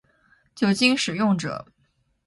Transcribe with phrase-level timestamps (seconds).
[0.55, 1.63] 酒精使用者